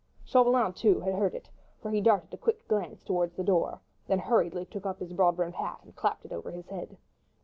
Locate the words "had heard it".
1.01-1.47